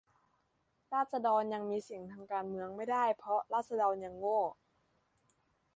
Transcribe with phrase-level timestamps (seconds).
[0.93, 4.39] ราษฎรยังมีเสียงทางการเมืองไม่ได้ เพราะราษฎรยังโง่